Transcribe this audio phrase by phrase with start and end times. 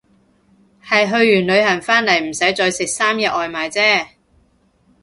[0.83, 4.17] 係去完旅行返嚟唔使再食三日外賣姐